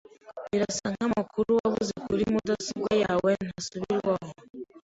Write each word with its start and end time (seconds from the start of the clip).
Birasa 0.51 0.85
nkamakuru 0.95 1.49
wabuze 1.59 1.93
kuri 2.05 2.23
mudasobwa 2.33 2.91
yawe 3.03 3.31
ntasubirwaho. 3.45 4.31